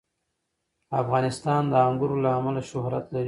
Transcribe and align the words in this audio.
افغانستان 1.01 1.61
د 1.71 1.73
انګور 1.87 2.11
له 2.23 2.29
امله 2.39 2.61
شهرت 2.71 3.05
لري. 3.13 3.19